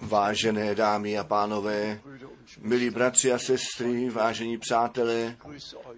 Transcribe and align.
Vážené 0.00 0.74
dámy 0.74 1.18
a 1.18 1.24
pánové, 1.24 2.00
milí 2.60 2.90
bratři 2.90 3.32
a 3.32 3.38
sestry, 3.38 4.10
vážení 4.10 4.58
přátelé, 4.58 5.36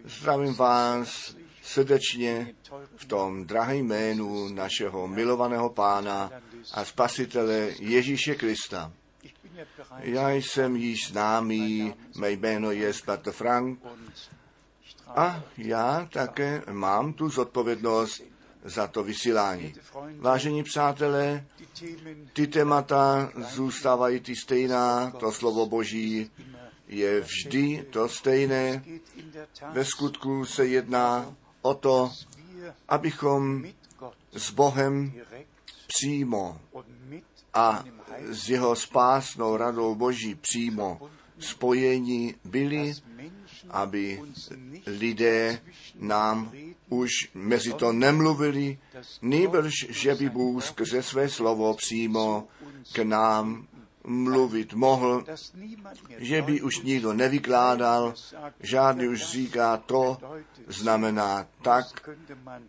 zdravím 0.04 0.54
vás 0.54 1.36
srdečně 1.62 2.54
v 2.96 3.04
tom 3.04 3.46
drahém 3.46 3.76
jménu 3.76 4.48
našeho 4.48 5.08
milovaného 5.08 5.70
pána 5.70 6.30
a 6.72 6.84
spasitele 6.84 7.70
Ježíše 7.78 8.34
Krista. 8.34 8.92
Já 10.00 10.30
jsem 10.30 10.76
již 10.76 11.08
známý, 11.08 11.94
mé 12.16 12.30
jméno 12.30 12.70
je 12.70 12.92
Pater 13.04 13.32
Frank 13.32 13.78
a 15.06 15.42
já 15.58 16.08
také 16.12 16.62
mám 16.70 17.12
tu 17.12 17.28
zodpovědnost 17.28 18.35
za 18.66 18.86
to 18.86 19.02
vysílání. 19.02 19.74
Vážení 20.18 20.62
přátelé, 20.62 21.46
ty 22.32 22.46
témata 22.46 23.32
zůstávají 23.54 24.20
ty 24.20 24.36
stejná, 24.36 25.10
to 25.10 25.32
slovo 25.32 25.66
Boží 25.66 26.30
je 26.88 27.20
vždy 27.20 27.86
to 27.90 28.08
stejné. 28.08 28.84
Ve 29.72 29.84
skutku 29.84 30.44
se 30.44 30.66
jedná 30.66 31.34
o 31.62 31.74
to, 31.74 32.12
abychom 32.88 33.64
s 34.32 34.50
Bohem 34.50 35.12
přímo 35.86 36.60
a 37.54 37.84
s 38.28 38.48
jeho 38.48 38.76
spásnou 38.76 39.56
radou 39.56 39.94
Boží 39.94 40.34
přímo 40.34 41.10
spojení 41.38 42.34
byli, 42.44 42.94
aby 43.70 44.20
lidé 44.86 45.60
nám 45.94 46.52
už 46.88 47.10
mezi 47.34 47.72
to 47.72 47.92
nemluvili, 47.92 48.78
nejbrž, 49.22 49.72
že 49.88 50.14
by 50.14 50.28
Bůh 50.28 50.64
skrze 50.64 51.02
své 51.02 51.28
slovo 51.28 51.74
přímo 51.74 52.48
k 52.92 52.98
nám 52.98 53.66
mluvit 54.06 54.74
mohl, 54.74 55.24
že 56.18 56.42
by 56.42 56.62
už 56.62 56.80
nikdo 56.80 57.12
nevykládal, 57.12 58.14
žádný 58.60 59.08
už 59.08 59.22
říká 59.22 59.76
to, 59.76 60.18
znamená 60.68 61.46
tak, 61.62 62.10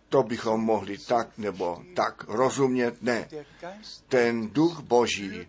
to 0.10 0.24
bychom 0.24 0.62
mohli 0.62 0.98
tak 0.98 1.38
nebo 1.38 1.84
tak 1.96 2.24
rozumět. 2.28 3.02
Ne, 3.02 3.28
ten 4.08 4.50
duch 4.50 4.80
Boží 4.82 5.48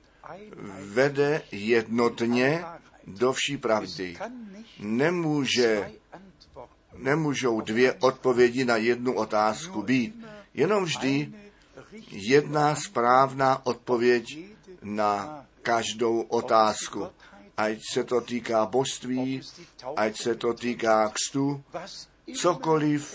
vede 0.81 1.43
jednotně 1.53 2.65
do 3.07 3.33
vší 3.33 3.57
pravdy. 3.57 4.17
Nemůže, 4.79 5.91
nemůžou 6.97 7.61
dvě 7.61 7.93
odpovědi 7.93 8.65
na 8.65 8.77
jednu 8.77 9.15
otázku 9.15 9.83
být. 9.83 10.25
Jenom 10.55 10.85
vždy 10.85 11.33
jedna 12.11 12.75
správná 12.75 13.67
odpověď 13.67 14.25
na 14.83 15.45
každou 15.63 16.21
otázku. 16.21 17.07
Ať 17.57 17.79
se 17.93 18.05
to 18.05 18.21
týká 18.21 18.67
božství, 18.67 19.41
ať 19.97 20.23
se 20.23 20.35
to 20.35 20.55
týká 20.55 21.13
kstu, 21.13 21.65
cokoliv 22.35 23.15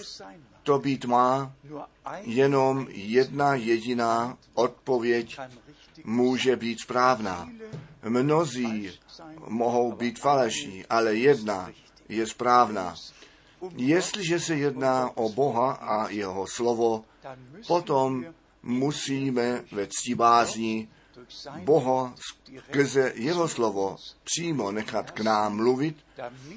to 0.64 0.80
být 0.80 1.06
má, 1.06 1.54
jenom 2.22 2.88
jedna 2.90 3.56
jediná 3.56 4.38
odpověď 4.54 5.40
může 6.04 6.56
být 6.56 6.80
správná. 6.80 7.50
Mnozí 8.04 8.92
mohou 9.48 9.92
být 9.92 10.20
falešní, 10.20 10.86
ale 10.86 11.16
jedna 11.16 11.72
je 12.10 12.28
správná. 12.28 12.96
Jestliže 13.76 14.40
se 14.40 14.56
jedná 14.56 15.18
o 15.18 15.30
Boha 15.30 15.72
a 15.72 16.10
jeho 16.10 16.48
slovo, 16.48 17.04
potom 17.68 18.26
musíme 18.64 19.64
ve 19.72 19.88
ctibázní 19.88 20.90
Boha 21.64 22.14
skrze 22.70 23.12
jeho 23.16 23.48
slovo 23.48 23.98
přímo 24.24 24.72
nechat 24.72 25.12
k 25.12 25.20
nám 25.20 25.56
mluvit 25.56 25.98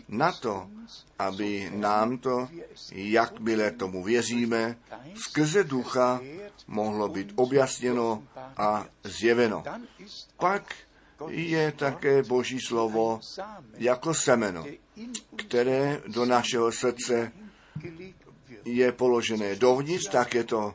na 0.09 0.33
to, 0.33 0.69
aby 1.19 1.71
nám 1.75 2.19
to, 2.19 2.49
jak 2.93 3.41
byle 3.41 3.71
tomu 3.71 4.05
věříme, 4.05 4.77
skrze 5.15 5.65
ducha 5.65 6.21
mohlo 6.67 7.09
být 7.09 7.33
objasněno 7.37 8.23
a 8.57 8.87
zjeveno. 9.05 9.65
Pak 10.37 10.75
je 11.29 11.73
také 11.73 12.23
Boží 12.23 12.61
slovo 12.61 13.21
jako 13.79 14.15
semeno, 14.15 14.65
které 15.37 16.01
do 16.07 16.25
našeho 16.25 16.73
srdce 16.73 17.33
je 18.65 18.93
položené 18.93 19.57
dovnitř, 19.57 20.09
tak 20.09 20.35
je 20.35 20.45
to 20.45 20.75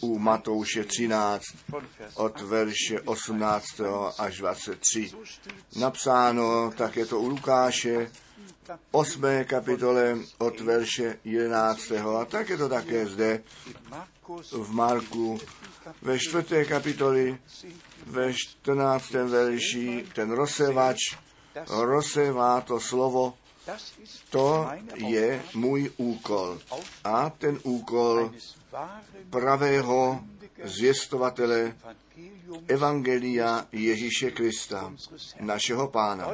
u 0.00 0.18
Matouše 0.18 0.84
13 0.84 1.42
od 2.14 2.40
verše 2.40 3.00
18 3.00 3.64
až 4.18 4.38
23 4.38 5.12
napsáno, 5.76 6.72
tak 6.76 6.96
je 6.96 7.06
to 7.06 7.20
u 7.20 7.28
Lukáše 7.28 8.10
8. 8.90 9.22
kapitole 9.44 10.18
od 10.38 10.60
verše 10.60 11.18
11. 11.24 11.92
a 12.20 12.24
tak 12.24 12.48
je 12.48 12.56
to 12.56 12.68
také 12.68 13.06
zde 13.06 13.42
v 14.52 14.70
Marku 14.70 15.38
ve 16.02 16.18
4. 16.18 16.64
kapitoli 16.68 17.38
ve 18.06 18.34
14. 18.34 19.10
verši 19.10 20.06
ten 20.14 20.30
rozsevač 20.30 20.98
rozsevá 21.68 22.60
to 22.60 22.80
slovo 22.80 23.34
to 24.30 24.70
je 24.94 25.42
můj 25.54 25.90
úkol. 25.96 26.58
A 27.04 27.30
ten 27.30 27.58
úkol 27.62 28.30
pravého 29.30 30.20
zvěstovatele 30.64 31.74
Evangelia 32.68 33.66
Ježíše 33.72 34.30
Krista, 34.30 34.92
našeho 35.40 35.88
pána. 35.88 36.30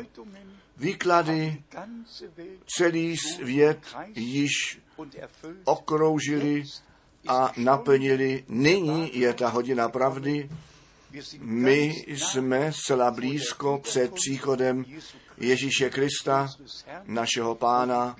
Výklady 0.77 1.63
celý 2.77 3.17
svět 3.17 3.79
již 4.15 4.81
okroužili 5.65 6.65
a 7.29 7.53
naplnili. 7.57 8.45
Nyní 8.49 9.19
je 9.19 9.35
ta 9.35 9.49
hodina 9.49 9.89
pravdy. 9.89 10.51
My 11.41 12.05
jsme 12.09 12.73
zcela 12.73 13.11
blízko 13.11 13.81
před 13.83 14.15
příchodem 14.15 14.85
Ježíše 15.39 15.91
Krista, 15.91 16.49
našeho 17.05 17.55
pána, 17.55 18.17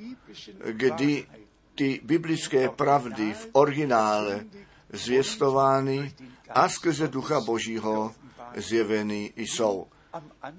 kdy 0.71 1.27
ty 1.75 2.01
biblické 2.05 2.69
pravdy 2.69 3.33
v 3.33 3.49
originále 3.53 4.45
zvěstovány 4.93 6.15
a 6.51 6.69
skrze 6.69 7.09
Ducha 7.09 7.41
Božího 7.41 8.15
zjeveny 8.57 9.33
jsou. 9.37 9.87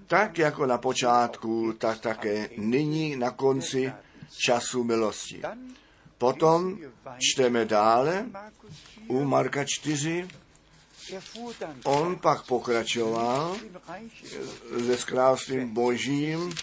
Tak 0.07 0.37
jako 0.37 0.65
na 0.65 0.77
počátku, 0.77 1.73
tak 1.73 1.99
také 1.99 2.49
nyní 2.57 3.15
na 3.15 3.31
konci 3.31 3.93
času 4.45 4.83
milosti. 4.83 5.41
Potom 6.17 6.77
čteme 7.19 7.65
dále 7.65 8.25
u 9.07 9.23
Marka 9.23 9.65
4, 9.67 10.27
On 11.83 12.15
pak 12.15 12.45
pokračoval 12.45 13.57
se 14.85 15.05
královstvím 15.05 15.73
božím. 15.73 16.53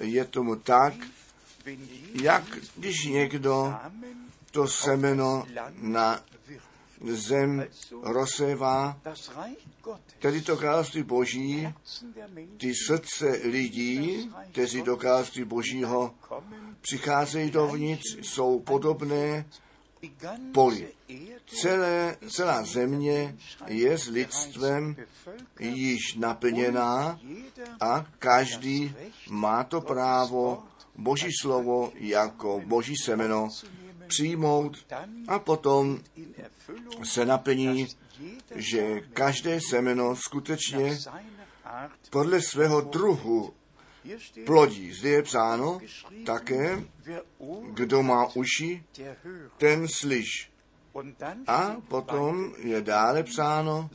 Je 0.00 0.24
tomu 0.24 0.56
tak, 0.56 0.94
jak 2.22 2.44
když 2.76 3.04
někdo 3.04 3.74
to 4.50 4.68
semeno 4.68 5.46
na 5.80 6.20
zem 7.12 7.66
rozsevá, 8.02 9.00
tedy 10.18 10.42
to 10.42 10.56
království 10.56 11.02
boží, 11.02 11.68
ty 12.56 12.72
srdce 12.86 13.40
lidí, 13.44 14.30
kteří 14.52 14.82
do 14.82 14.96
království 14.96 15.44
božího 15.44 16.14
přicházejí 16.80 17.50
dovnitř, 17.50 18.18
jsou 18.22 18.60
podobné 18.60 19.44
poli. 20.52 20.88
Celé, 21.46 22.16
celá 22.28 22.64
země 22.64 23.36
je 23.66 23.98
s 23.98 24.08
lidstvem 24.08 24.96
již 25.60 26.14
naplněná 26.14 27.20
a 27.80 28.06
každý 28.18 28.94
má 29.30 29.64
to 29.64 29.80
právo 29.80 30.62
Boží 30.96 31.28
slovo 31.40 31.92
jako 31.94 32.62
Boží 32.66 32.96
semeno 32.96 33.48
přijmout 34.06 34.86
a 35.28 35.38
potom 35.38 36.00
se 37.04 37.26
naplní, 37.26 37.86
že 38.54 39.00
každé 39.00 39.58
semeno 39.70 40.16
skutečně 40.16 40.98
podle 42.10 42.42
svého 42.42 42.80
druhu 42.80 43.54
plodí. 44.46 44.92
Zde 44.92 45.08
je 45.08 45.22
psáno 45.22 45.80
také, 46.26 46.84
kdo 47.72 48.02
má 48.02 48.26
uši, 48.34 48.84
ten 49.58 49.88
slyš. 49.88 50.50
A 51.46 51.76
potom 51.88 52.54
je 52.58 52.82
dále 52.82 53.22
psáno, 53.22 53.90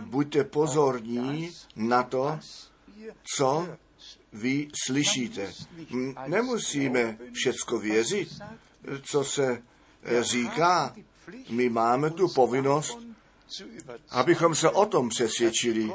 buďte 0.00 0.44
pozorní 0.44 1.50
na 1.76 2.02
to, 2.02 2.38
co 3.36 3.68
vy 4.32 4.68
slyšíte. 4.86 5.52
Nemusíme 6.26 7.18
všecko 7.32 7.78
věřit, 7.78 8.28
co 9.02 9.24
se 9.24 9.62
říká. 10.20 10.94
My 11.50 11.68
máme 11.68 12.10
tu 12.10 12.28
povinnost 12.34 12.98
abychom 14.10 14.54
se 14.54 14.70
o 14.70 14.86
tom 14.86 15.08
přesvědčili, 15.08 15.92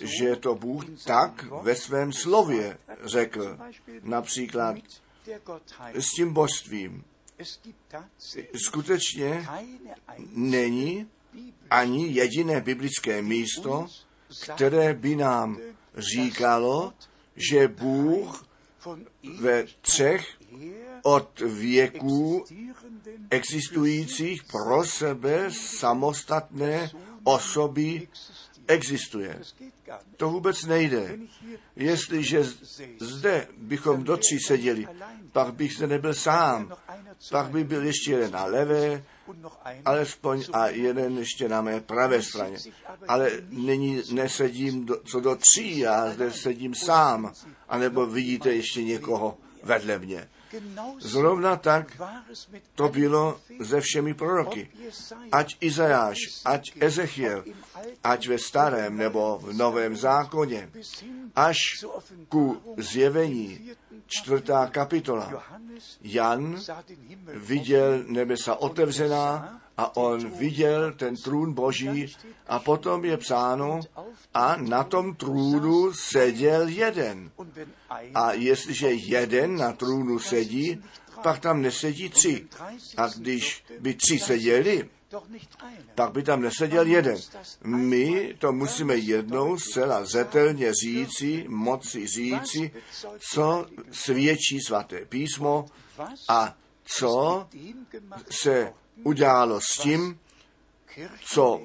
že 0.00 0.36
to 0.36 0.54
Bůh 0.54 0.84
tak 1.04 1.44
ve 1.62 1.76
svém 1.76 2.12
slově 2.12 2.78
řekl, 3.04 3.58
například 4.02 4.76
s 5.94 6.10
tím 6.16 6.32
božstvím. 6.32 7.04
Skutečně 8.66 9.48
není 10.32 11.08
ani 11.70 12.08
jediné 12.08 12.60
biblické 12.60 13.22
místo, 13.22 13.86
které 14.54 14.94
by 14.94 15.16
nám 15.16 15.58
říkalo, 15.96 16.92
že 17.36 17.68
Bůh 17.68 18.46
ve 19.40 19.64
třech 19.80 20.36
od 21.02 21.40
věků 21.40 22.44
existujících 23.30 24.44
pro 24.44 24.84
sebe 24.84 25.50
samostatné 25.50 26.90
osoby 27.24 28.08
existuje. 28.68 29.40
To 30.16 30.30
vůbec 30.30 30.64
nejde. 30.64 31.18
Jestliže 31.76 32.44
zde 33.00 33.48
bychom 33.56 34.04
do 34.04 34.16
tří 34.16 34.38
seděli, 34.46 34.86
pak 35.32 35.54
bych 35.54 35.74
zde 35.74 35.86
nebyl 35.86 36.14
sám. 36.14 36.72
Pak 37.30 37.50
by 37.50 37.64
byl 37.64 37.86
ještě 37.86 38.10
jeden 38.10 38.32
na 38.32 38.44
levé, 38.44 39.04
alespoň 39.84 40.44
a 40.52 40.68
jeden 40.68 41.18
ještě 41.18 41.48
na 41.48 41.62
mé 41.62 41.80
pravé 41.80 42.22
straně. 42.22 42.58
Ale 43.08 43.30
nyní 43.50 44.02
nesedím 44.12 44.86
do, 44.86 45.00
co 45.04 45.20
do 45.20 45.36
tří, 45.36 45.78
já 45.78 46.10
zde 46.10 46.32
sedím 46.32 46.74
sám, 46.74 47.32
anebo 47.68 48.06
vidíte 48.06 48.54
ještě 48.54 48.82
někoho 48.82 49.38
vedle 49.62 49.98
mě. 49.98 50.28
Zrovna 50.98 51.56
tak 51.56 52.02
to 52.74 52.88
bylo 52.88 53.40
se 53.64 53.80
všemi 53.80 54.14
proroky. 54.14 54.70
Ať 55.32 55.56
Izajáš, 55.60 56.18
ať 56.44 56.62
Ezechiel, 56.80 57.44
ať 58.04 58.28
ve 58.28 58.38
starém 58.38 58.96
nebo 58.96 59.38
v 59.42 59.52
novém 59.52 59.96
zákoně, 59.96 60.70
až 61.36 61.56
ku 62.28 62.62
zjevení 62.76 63.70
čtvrtá 64.06 64.66
kapitola. 64.66 65.44
Jan 66.00 66.60
viděl 67.34 68.04
nebesa 68.06 68.54
otevřená 68.54 69.60
a 69.76 69.96
on 69.96 70.30
viděl 70.30 70.92
ten 70.92 71.16
trůn 71.16 71.52
boží 71.52 72.16
a 72.46 72.58
potom 72.58 73.04
je 73.04 73.16
psáno 73.16 73.80
a 74.34 74.56
na 74.56 74.84
tom 74.84 75.14
trůnu 75.14 75.92
seděl 75.92 76.68
jeden. 76.68 77.30
A 78.14 78.32
jestliže 78.32 78.92
jeden 78.92 79.56
na 79.56 79.72
trůnu 79.72 80.18
sedí, 80.18 80.82
pak 81.22 81.40
tam 81.40 81.62
nesedí 81.62 82.08
tři. 82.08 82.46
A 82.96 83.08
když 83.08 83.64
by 83.80 83.94
tři 83.94 84.18
seděli, 84.18 84.88
pak 85.94 86.12
by 86.12 86.22
tam 86.22 86.40
neseděl 86.40 86.86
jeden. 86.86 87.16
My 87.64 88.34
to 88.38 88.52
musíme 88.52 88.96
jednou 88.96 89.58
zcela 89.58 90.04
zetelně 90.04 90.72
říci, 90.74 91.44
moci 91.48 92.06
říci, 92.06 92.70
co 93.32 93.66
svědčí 93.90 94.60
svaté 94.60 95.04
písmo 95.04 95.66
a 96.28 96.56
co 96.84 97.46
se 98.30 98.72
udělalo 99.04 99.60
s 99.60 99.78
tím, 99.82 100.18
co 101.20 101.60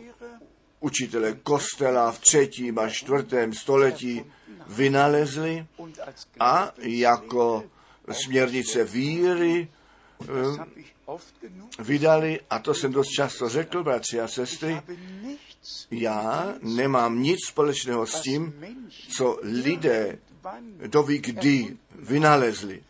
učitele 0.80 1.34
kostela 1.34 2.12
v 2.12 2.20
třetím 2.20 2.80
a 2.80 2.90
čtvrtém 2.90 3.54
století 3.54 4.26
vynalezli 4.68 5.66
a 6.40 6.72
jako 6.78 7.64
směrnice 8.12 8.84
víry 8.84 9.68
eh, 10.22 10.82
vydali, 11.80 12.40
a 12.50 12.60
to 12.60 12.74
jsem 12.74 12.92
dost 12.92 13.08
často 13.08 13.50
řekl, 13.50 13.84
bratři 13.84 14.22
a 14.22 14.28
sestry, 14.28 14.82
já 15.92 16.54
nemám 16.62 17.22
nic 17.22 17.40
společného 17.48 18.08
s 18.08 18.22
tím, 18.22 18.66
co 19.16 19.40
lidé 19.42 20.20
doví 20.88 21.20
kdy 21.20 21.78
vynalezli 21.96 22.84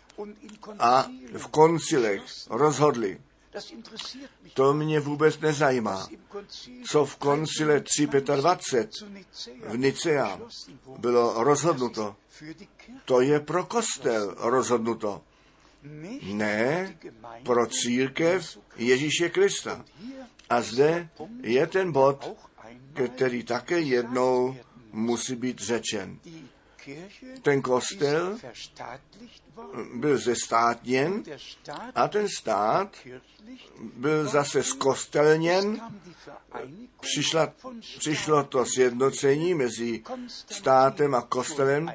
a 0.80 1.08
v 1.38 1.48
koncilech 1.48 2.22
rozhodli. 2.50 3.22
To 4.54 4.74
mě 4.74 5.00
vůbec 5.00 5.40
nezajímá. 5.40 6.08
Co 6.90 7.06
v 7.06 7.16
koncile 7.16 7.82
325 7.82 8.90
v 9.68 9.78
Nicea 9.78 10.40
bylo 10.98 11.44
rozhodnuto, 11.44 12.16
to 13.06 13.22
je 13.22 13.40
pro 13.40 13.66
kostel 13.66 14.36
rozhodnuto. 14.38 15.22
Ne 16.24 16.98
pro 17.44 17.68
církev 17.68 18.58
Ježíše 18.76 19.30
Krista. 19.30 19.86
A 20.50 20.62
zde 20.62 21.10
je 21.42 21.68
ten 21.68 21.92
bod, 21.92 22.38
který 23.16 23.44
také 23.44 23.80
jednou 23.80 24.58
musí 24.92 25.36
být 25.36 25.60
řečen. 25.60 26.20
Ten 27.42 27.62
kostel 27.62 28.38
byl 29.94 30.18
zestátněn 30.18 31.24
a 31.96 32.08
ten 32.08 32.30
stát 32.30 32.98
byl 33.94 34.28
zase 34.28 34.64
skostelněn. 34.64 35.82
Přišla, 37.00 37.54
přišlo 38.00 38.44
to 38.44 38.66
sjednocení 38.66 39.54
mezi 39.54 40.04
státem 40.52 41.16
a 41.16 41.22
kostelem, 41.22 41.92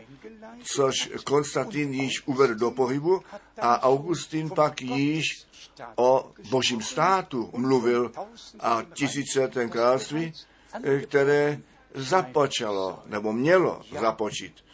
což 0.63 1.11
Konstantin 1.25 1.95
již 1.95 2.27
uvedl 2.27 2.55
do 2.55 2.71
pohybu 2.71 3.23
a 3.59 3.83
Augustin 3.83 4.51
pak 4.51 4.83
již 4.83 5.25
o 5.97 6.33
božím 6.51 6.83
státu 6.83 7.51
mluvil 7.57 8.13
a 8.61 8.83
tisíciletém 8.95 9.71
království, 9.71 10.33
které 11.03 11.61
započalo, 11.95 13.03
nebo 13.07 13.33
mělo 13.33 13.83
započít. 14.01 14.66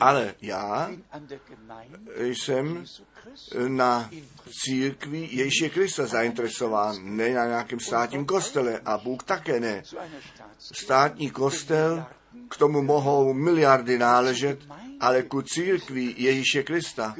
Ale 0.00 0.34
já 0.40 0.90
jsem 2.18 2.84
na 3.68 4.10
církvi 4.64 5.28
Ježíše 5.30 5.68
Krista 5.68 6.06
zainteresován, 6.06 7.16
ne 7.16 7.34
na 7.34 7.46
nějakém 7.46 7.80
státním 7.80 8.26
kostele 8.26 8.80
a 8.84 8.98
Bůh 8.98 9.22
také 9.22 9.60
ne. 9.60 9.82
Státní 10.58 11.30
kostel, 11.30 12.06
k 12.48 12.56
tomu 12.56 12.82
mohou 12.82 13.34
miliardy 13.34 13.98
náležet, 13.98 14.58
ale 15.00 15.22
ku 15.22 15.42
církvi 15.42 16.14
Ježíše 16.16 16.62
Krista 16.62 17.16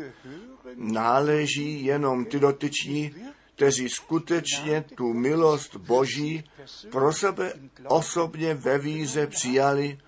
náleží 0.75 1.85
jenom 1.85 2.25
ty 2.25 2.41
dotyční, 2.41 3.15
kteří 3.55 3.89
skutečně 3.89 4.85
tu 4.95 5.13
milost 5.13 5.77
Boží 5.77 6.45
pro 6.91 7.13
sebe 7.13 7.53
osobně 7.87 8.55
ve 8.55 8.79
víze 8.79 9.27
přijali, 9.27 9.99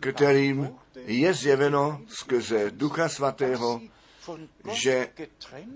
kterým 0.00 0.74
je 0.94 1.34
zjeveno 1.34 2.00
skrze 2.08 2.70
Ducha 2.70 3.08
Svatého, 3.08 3.80
že 4.72 5.08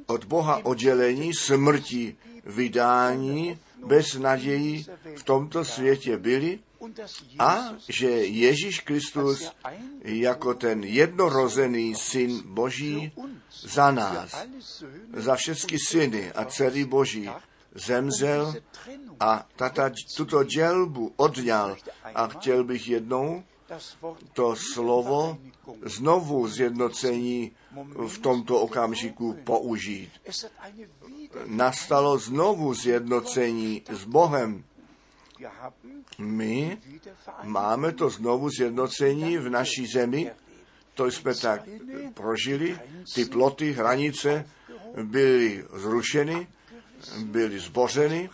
od 0.06 0.24
Boha 0.24 0.64
oddělení, 0.64 1.34
smrti, 1.34 2.16
vydání, 2.46 3.58
bez 3.86 4.14
nadějí 4.14 4.86
v 5.16 5.22
tomto 5.22 5.64
světě 5.64 6.16
byli 6.16 6.58
a 7.38 7.74
že 7.88 8.10
Ježíš 8.24 8.80
Kristus 8.80 9.52
jako 10.02 10.54
ten 10.54 10.84
jednorozený 10.84 11.94
syn 11.94 12.42
Boží 12.44 13.12
za 13.52 13.90
nás, 13.90 14.46
za 15.12 15.36
všechny 15.36 15.78
syny 15.78 16.32
a 16.32 16.44
dcery 16.44 16.84
Boží 16.84 17.30
zemřel 17.74 18.54
a 19.20 19.46
tata, 19.56 19.90
tuto 20.16 20.44
dělbu 20.44 21.12
odňal 21.16 21.76
a 22.14 22.26
chtěl 22.26 22.64
bych 22.64 22.88
jednou 22.88 23.42
to 24.32 24.56
slovo 24.56 25.38
znovu 25.82 26.48
zjednocení 26.48 27.52
v 28.06 28.18
tomto 28.18 28.60
okamžiku 28.60 29.36
použít. 29.44 30.10
Nastalo 31.46 32.18
znovu 32.18 32.74
zjednocení 32.74 33.82
s 33.90 34.04
Bohem. 34.04 34.64
My 36.18 36.78
máme 37.42 37.92
to 37.92 38.10
znovu 38.10 38.50
zjednocení 38.50 39.38
v 39.38 39.48
naší 39.50 39.86
zemi, 39.86 40.30
to 40.94 41.06
jsme 41.06 41.34
tak 41.34 41.62
prožili, 42.14 42.78
ty 43.14 43.24
ploty, 43.24 43.72
hranice 43.72 44.46
byly 45.02 45.64
zrušeny, 45.72 46.46
byly 47.24 47.58
zbořeny, 47.58 48.30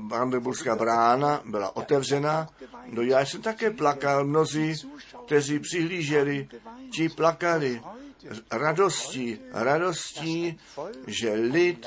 Brandenburská 0.00 0.76
brána 0.76 1.42
byla 1.44 1.76
otevřena. 1.76 2.48
No 2.86 3.02
já 3.02 3.20
jsem 3.20 3.42
také 3.42 3.70
plakal, 3.70 4.24
mnozí, 4.24 4.74
kteří 5.26 5.58
přihlíželi, 5.58 6.48
ti 6.92 7.08
plakali 7.08 7.82
radostí, 8.50 9.38
radostí, 9.52 10.60
že 11.06 11.32
lid 11.32 11.86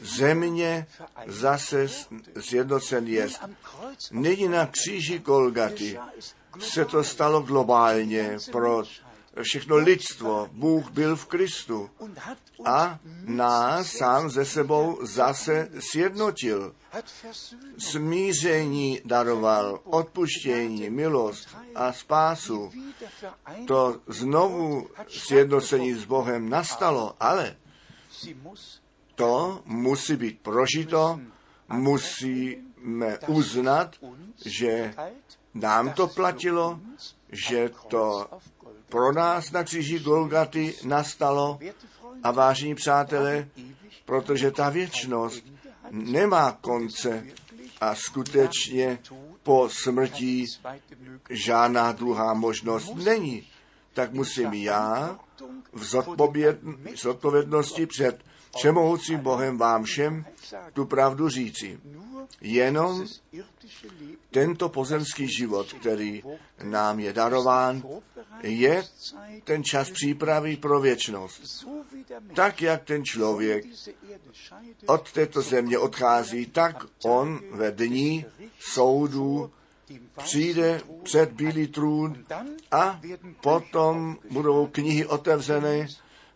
země 0.00 0.86
zase 1.26 1.86
zjednocen 2.34 3.06
je. 3.06 3.28
Nyní 4.12 4.48
na 4.48 4.66
kříži 4.66 5.18
Kolgaty 5.18 5.98
se 6.58 6.84
to 6.84 7.04
stalo 7.04 7.40
globálně 7.40 8.38
pro 8.52 8.82
všechno 9.42 9.76
lidstvo. 9.76 10.48
Bůh 10.52 10.90
byl 10.90 11.16
v 11.16 11.26
Kristu 11.26 11.90
a 12.64 12.98
nás 13.24 13.92
sám 13.92 14.30
ze 14.30 14.44
sebou 14.44 14.98
zase 15.02 15.70
sjednotil. 15.78 16.74
Smíření 17.78 19.00
daroval, 19.04 19.80
odpuštění, 19.84 20.90
milost 20.90 21.48
a 21.74 21.92
spásu. 21.92 22.70
To 23.66 24.00
znovu 24.06 24.88
sjednocení 25.08 25.94
s 25.94 26.04
Bohem 26.04 26.48
nastalo, 26.48 27.16
ale 27.20 27.56
to 29.14 29.62
musí 29.64 30.16
být 30.16 30.40
prožito, 30.40 31.20
musíme 31.68 33.18
uznat, 33.26 33.96
že 34.44 34.94
nám 35.54 35.92
to 35.92 36.06
platilo, 36.06 36.80
že 37.32 37.70
to 37.88 38.26
pro 38.90 39.12
nás 39.12 39.52
na 39.52 39.64
kříži 39.64 39.98
Golgaty 39.98 40.74
nastalo 40.84 41.58
a 42.22 42.30
vážení 42.30 42.74
přátelé, 42.74 43.48
protože 44.04 44.50
ta 44.50 44.70
věčnost 44.70 45.44
nemá 45.90 46.52
konce 46.52 47.24
a 47.80 47.94
skutečně 47.94 48.98
po 49.42 49.68
smrti 49.72 50.46
žádná 51.30 51.92
druhá 51.92 52.34
možnost 52.34 52.94
není. 52.94 53.48
Tak 53.92 54.12
musím 54.12 54.52
já 54.52 55.18
v 55.72 55.84
zodpovědnosti 56.94 57.86
před 57.86 58.24
všemohoucím 58.56 59.20
Bohem 59.20 59.58
vám 59.58 59.84
všem 59.84 60.24
tu 60.72 60.86
pravdu 60.86 61.28
říci. 61.28 61.80
Jenom 62.40 63.06
tento 64.30 64.68
pozemský 64.68 65.28
život, 65.28 65.72
který 65.72 66.22
nám 66.62 67.00
je 67.00 67.12
darován, 67.12 67.82
je 68.42 68.84
ten 69.44 69.64
čas 69.64 69.90
přípravy 69.90 70.56
pro 70.56 70.80
věčnost. 70.80 71.66
Tak, 72.34 72.62
jak 72.62 72.84
ten 72.84 73.04
člověk 73.04 73.64
od 74.86 75.12
této 75.12 75.42
země 75.42 75.78
odchází, 75.78 76.46
tak 76.46 76.86
on 77.04 77.40
ve 77.50 77.70
dní 77.70 78.24
soudu 78.58 79.50
přijde 80.16 80.80
před 81.02 81.32
bílý 81.32 81.66
trůn 81.66 82.24
a 82.70 83.00
potom 83.40 84.16
budou 84.30 84.66
knihy 84.66 85.06
otevřeny 85.06 85.88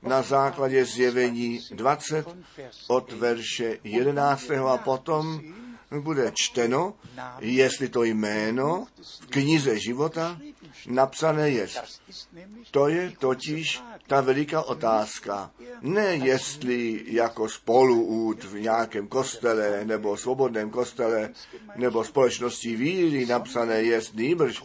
na 0.05 0.23
základě 0.23 0.85
zjevení 0.85 1.61
20 1.75 2.27
od 2.89 3.13
verše 3.13 3.79
11. 3.85 4.51
a 4.51 4.77
potom 4.77 5.41
bude 6.01 6.33
čteno, 6.35 6.95
jestli 7.41 7.89
to 7.89 8.05
jméno 8.05 8.87
v 9.21 9.27
knize 9.27 9.79
života 9.79 10.41
napsané 10.87 11.51
je. 11.51 11.69
To 12.71 12.89
je 12.89 13.13
totiž 13.19 13.83
ta 14.07 14.21
veliká 14.21 14.63
otázka. 14.63 15.51
Ne 15.81 16.15
jestli 16.15 17.05
jako 17.07 17.49
spoluút 17.49 18.45
v 18.45 18.61
nějakém 18.61 19.09
kostele 19.09 19.85
nebo 19.85 20.17
svobodném 20.17 20.71
kostele 20.71 21.31
nebo 21.77 22.05
společnosti 22.05 22.77
víry 22.77 23.27
napsané 23.27 23.83
je 23.83 24.01
nýbrž. 24.15 24.63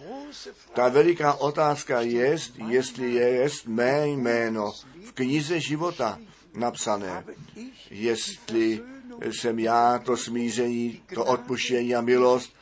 Ta 0.73 0.89
veliká 0.89 1.33
otázka 1.33 2.01
je, 2.01 2.37
jestli 2.67 3.13
je 3.13 3.27
jest 3.27 3.67
mé 3.67 4.07
jméno 4.07 4.71
v 5.05 5.11
knize 5.11 5.59
života 5.59 6.19
napsané. 6.53 7.23
Jestli 7.91 8.81
jsem 9.21 9.59
já 9.59 9.99
to 9.99 10.17
smíření, 10.17 11.01
to 11.13 11.25
odpuštění 11.25 11.95
a 11.95 12.01
milost, 12.01 12.53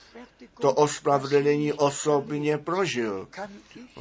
to 0.59 0.73
ospravedlnění 0.73 1.73
osobně 1.73 2.57
prožil. 2.57 3.27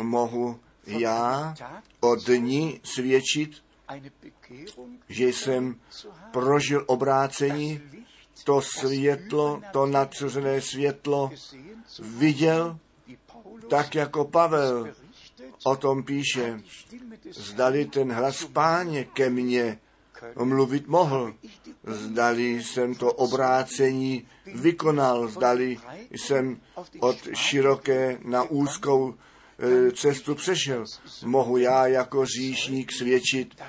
Mohu 0.02 0.60
já 0.86 1.54
o 2.00 2.16
dní 2.16 2.80
svědčit, 2.84 3.50
že 5.08 5.28
jsem 5.28 5.76
prožil 6.32 6.84
obrácení, 6.86 7.80
to 8.44 8.60
světlo, 8.62 9.62
to 9.72 9.86
nadřazené 9.86 10.60
světlo 10.60 11.30
viděl, 11.98 12.78
tak 13.68 13.94
jako 13.94 14.24
Pavel 14.24 14.94
o 15.64 15.76
tom 15.76 16.02
píše. 16.02 16.60
Zdali 17.30 17.84
ten 17.84 18.12
hlas 18.12 18.44
páně 18.44 19.04
ke 19.04 19.30
mně 19.30 19.78
mluvit 20.44 20.86
mohl. 20.86 21.34
Zdali 21.84 22.64
jsem 22.64 22.94
to 22.94 23.12
obrácení 23.12 24.28
vykonal, 24.54 25.28
zdali 25.28 25.78
jsem 26.10 26.60
od 27.00 27.16
široké 27.34 28.18
na 28.24 28.42
úzkou 28.42 29.14
e, 29.14 29.92
cestu 29.92 30.34
přešel. 30.34 30.84
Mohu 31.24 31.56
já 31.56 31.86
jako 31.86 32.26
říšník 32.26 32.92
svědčit, 32.92 33.62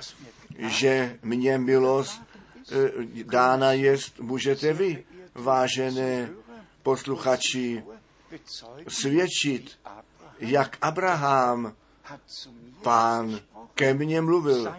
že 0.58 1.18
mě 1.22 1.58
milost 1.58 2.22
e, 2.22 3.24
dána 3.24 3.72
jest, 3.72 4.20
můžete 4.20 4.72
vy, 4.72 5.04
vážené 5.34 6.30
posluchači, 6.82 7.82
svědčit, 8.88 9.78
jak 10.38 10.78
Abraham, 10.80 11.74
pán, 12.82 13.40
ke 13.78 13.94
mně 13.94 14.20
mluvil, 14.20 14.74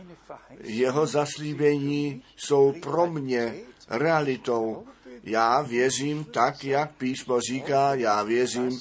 jeho 0.63 1.05
zaslíbení 1.05 2.23
jsou 2.35 2.73
pro 2.81 3.07
mě 3.07 3.55
realitou. 3.87 4.87
Já 5.23 5.61
věřím 5.61 6.23
tak, 6.23 6.63
jak 6.63 6.91
písmo 6.91 7.41
říká, 7.41 7.93
já 7.93 8.23
věřím, 8.23 8.79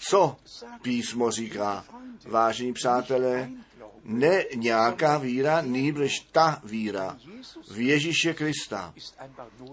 co 0.00 0.36
písmo 0.82 1.30
říká. 1.30 1.84
Vážení 2.26 2.72
přátelé, 2.72 3.50
ne 4.04 4.44
nějaká 4.56 5.18
víra, 5.18 5.60
nýbrž 5.60 6.20
ta 6.32 6.60
víra 6.64 7.16
v 7.70 7.80
Ježíše 7.80 8.34
Krista 8.34 8.94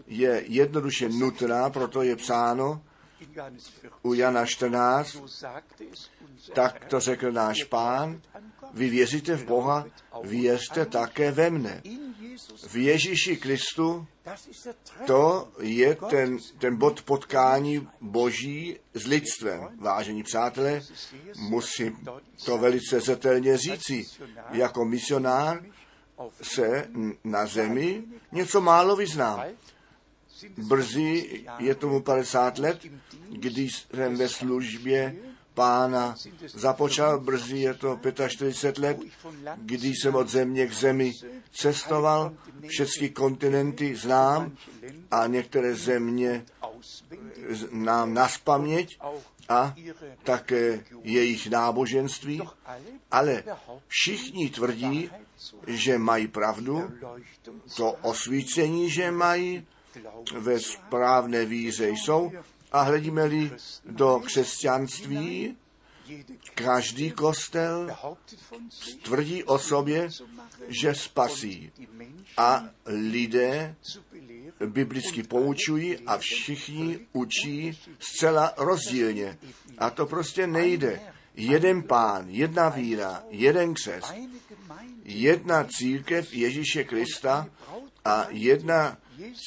je 0.08 0.44
jednoduše 0.48 1.10
nutná, 1.10 1.70
proto 1.70 2.01
je 2.01 2.15
psáno 2.15 2.82
u 4.03 4.13
Jana 4.13 4.46
14, 4.46 5.17
tak 6.53 6.86
to 6.86 7.00
řekl 7.00 7.32
náš 7.32 7.63
pán, 7.63 8.22
vy 8.74 8.90
věříte 8.90 9.36
v 9.36 9.46
Boha, 9.46 9.86
věřte 10.24 10.86
také 10.86 11.32
ve 11.32 11.50
mne. 11.50 11.82
V 12.68 12.76
Ježíši 12.76 13.38
Kristu 13.38 14.08
to 15.06 15.50
je 15.60 15.96
ten, 16.10 16.38
ten 16.58 16.76
bod 16.76 17.02
potkání 17.02 17.88
Boží 18.02 18.78
s 18.94 19.06
lidstvem. 19.06 19.68
Vážení 19.80 20.24
přátelé, 20.24 20.82
musím 21.40 22.08
to 22.46 22.58
velice 22.58 23.00
zetelně 23.00 23.58
říci. 23.58 24.06
Jako 24.52 24.86
misionár 24.86 25.66
se 26.42 26.90
na 27.24 27.46
zemi 27.46 28.04
něco 28.32 28.62
málo 28.62 28.96
vyznám. 28.96 29.44
Brzy 30.58 31.44
je 31.60 31.76
tomu 31.76 32.02
50 32.02 32.58
let, 32.58 32.80
když 33.30 33.88
jsem 33.96 34.16
ve 34.16 34.30
službě 34.30 35.16
pána 35.58 36.16
započal, 36.54 37.20
brzy 37.20 37.58
je 37.58 37.74
to 37.74 38.00
45 38.28 38.78
let, 38.78 38.98
když 39.58 40.02
jsem 40.02 40.16
od 40.16 40.30
země 40.30 40.68
k 40.68 40.74
zemi 40.74 41.14
cestoval, 41.52 42.34
všechny 42.68 43.10
kontinenty 43.10 43.96
znám 43.96 44.52
a 45.12 45.28
některé 45.28 45.76
země 45.76 46.46
nám 47.72 48.14
naspaměť 48.14 49.00
a 49.50 49.74
také 50.24 50.84
jejich 51.04 51.50
náboženství, 51.50 52.42
ale 53.12 53.44
všichni 53.88 54.50
tvrdí, 54.50 55.10
že 55.68 55.98
mají 55.98 56.28
pravdu, 56.28 56.92
to 57.78 57.92
osvícení, 57.92 58.90
že 58.90 59.12
mají, 59.12 59.66
ve 60.38 60.60
správné 60.60 61.46
víře 61.46 61.90
jsou 61.90 62.32
a 62.72 62.82
hledíme-li 62.82 63.52
do 63.86 64.22
křesťanství, 64.26 65.56
každý 66.56 67.12
kostel 67.12 67.98
tvrdí 69.04 69.44
o 69.44 69.60
sobě, 69.60 70.10
že 70.68 70.96
spasí. 70.96 71.72
A 72.38 72.70
lidé 72.86 73.76
biblicky 74.66 75.24
poučují 75.24 75.98
a 75.98 76.18
všichni 76.18 77.00
učí 77.14 77.80
zcela 78.00 78.54
rozdílně. 78.58 79.38
A 79.78 79.90
to 79.90 80.06
prostě 80.06 80.48
nejde. 80.48 81.02
Jeden 81.36 81.84
pán, 81.84 82.30
jedna 82.30 82.70
víra, 82.70 83.24
jeden 83.30 83.74
křest, 83.74 84.14
jedna 85.04 85.68
církev 85.78 86.34
Ježíše 86.34 86.84
Krista 86.84 87.48
a 88.06 88.28
jedna 88.30 88.98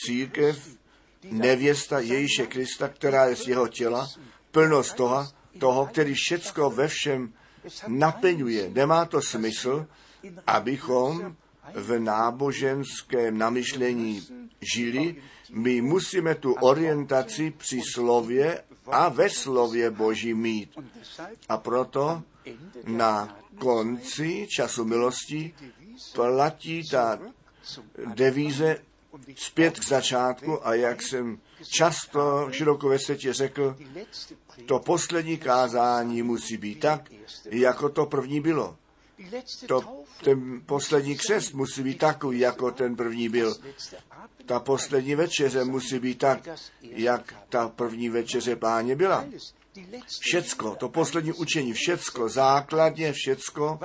církev 0.05 0.80
nevěsta 1.23 1.99
Ježíše 1.99 2.47
Krista, 2.47 2.89
která 2.89 3.27
je 3.27 3.37
z 3.37 3.49
jeho 3.49 3.69
těla, 3.69 4.09
plnost 4.50 4.97
toho, 4.97 5.29
toho, 5.59 5.87
který 5.87 6.15
všecko 6.15 6.71
ve 6.71 6.89
všem 6.89 7.33
naplňuje. 7.89 8.71
Nemá 8.71 9.05
to 9.05 9.23
smysl, 9.23 9.87
abychom 10.47 11.37
v 11.75 11.99
náboženském 11.99 13.39
namyšlení 13.39 14.23
žili. 14.75 15.17
My 15.53 15.81
musíme 15.81 16.35
tu 16.35 16.53
orientaci 16.53 17.50
při 17.50 17.81
slově 17.95 18.62
a 18.87 19.09
ve 19.09 19.31
slově 19.31 19.91
Boží 19.91 20.35
mít. 20.35 20.79
A 21.49 21.57
proto 21.57 22.23
na 22.87 23.39
konci 23.59 24.47
času 24.57 24.85
milosti 24.85 25.55
platí 26.15 26.89
ta 26.91 27.19
devíze 28.15 28.79
zpět 29.37 29.81
k 29.81 29.85
začátku 29.85 30.67
a 30.67 30.75
jak 30.75 31.02
jsem 31.02 31.38
často 31.73 32.49
široko 32.50 32.88
ve 32.88 32.99
světě 32.99 33.33
řekl, 33.33 33.76
to 34.67 34.79
poslední 34.79 35.38
kázání 35.38 36.23
musí 36.23 36.57
být 36.57 36.81
tak, 36.81 37.11
jako 37.45 37.88
to 37.88 38.07
první 38.07 38.40
bylo. 38.40 38.76
To, 39.67 40.05
ten 40.25 40.62
poslední 40.67 41.17
křest 41.17 41.55
musí 41.55 41.83
být 41.83 41.99
takový, 41.99 42.38
jako 42.38 42.71
ten 42.71 42.97
první 42.97 43.29
byl. 43.29 43.57
Ta 44.47 44.61
poslední 44.61 45.14
večeře 45.14 45.64
musí 45.64 45.99
být 45.99 46.19
tak, 46.19 46.49
jak 46.83 47.35
ta 47.49 47.69
první 47.69 48.09
večeře 48.09 48.57
páně 48.57 48.97
byla. 48.97 49.25
Všecko, 50.21 50.75
to 50.75 50.88
poslední 50.88 51.33
učení, 51.33 51.73
všecko, 51.73 52.29
základně 52.29 53.12
všecko, 53.12 53.79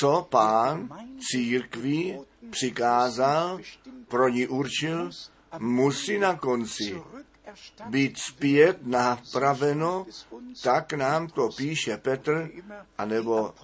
co 0.00 0.26
pán 0.30 0.88
církví 1.30 2.18
přikázal, 2.50 3.60
pro 4.08 4.28
ní 4.28 4.46
určil, 4.46 5.10
musí 5.58 6.18
na 6.18 6.34
konci 6.34 7.02
být 7.86 8.18
zpět 8.18 8.86
napraveno, 8.86 10.06
tak 10.62 10.92
nám 10.92 11.28
to 11.28 11.48
píše 11.56 11.96
Petr, 11.96 12.50
anebo 12.98 13.54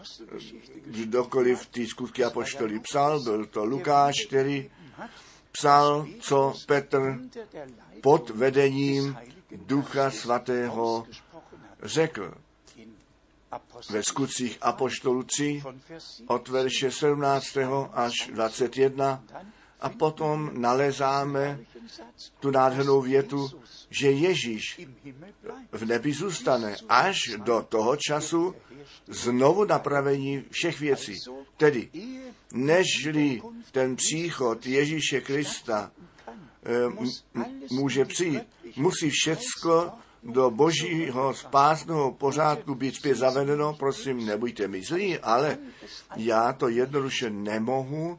kdokoliv 0.84 1.66
ty 1.66 1.86
skutky 1.86 2.24
apoštolí 2.24 2.80
psal, 2.80 3.22
byl 3.22 3.46
to 3.46 3.64
Lukáš, 3.64 4.14
který 4.26 4.70
psal, 5.52 6.06
co 6.20 6.54
Petr 6.66 7.18
pod 8.02 8.30
vedením 8.30 9.16
Ducha 9.50 10.10
Svatého 10.10 11.06
řekl. 11.82 12.34
Ve 13.90 14.02
skutcích 14.02 14.58
Apoštolů 14.60 15.22
3 15.22 15.62
od 16.26 16.48
verše 16.48 16.90
17. 16.90 17.46
až 17.92 18.12
21 18.32 19.24
a 19.80 19.88
potom 19.88 20.50
nalezáme 20.52 21.58
tu 22.40 22.50
nádhernou 22.50 23.00
větu, 23.00 23.50
že 23.90 24.10
Ježíš 24.10 24.80
v 25.72 25.84
nebi 25.84 26.12
zůstane 26.12 26.76
až 26.88 27.18
do 27.36 27.66
toho 27.68 27.96
času 27.96 28.54
znovu 29.06 29.64
napravení 29.64 30.44
všech 30.50 30.80
věcí. 30.80 31.18
Tedy, 31.56 31.90
nežli 32.52 33.42
ten 33.72 33.96
příchod 33.96 34.66
Ježíše 34.66 35.20
Krista 35.20 35.92
eh, 36.64 37.44
může 37.70 38.04
přijít, 38.04 38.42
musí 38.76 39.10
všecko 39.10 39.92
do 40.22 40.50
božího 40.50 41.34
spásného 41.34 42.12
pořádku 42.12 42.74
být 42.74 42.94
zpět 42.94 43.14
zavedeno, 43.14 43.74
prosím, 43.74 44.26
nebuďte 44.26 44.68
mi 44.68 44.82
zlí, 44.82 45.18
ale 45.18 45.58
já 46.16 46.52
to 46.52 46.68
jednoduše 46.68 47.30
nemohu 47.30 48.18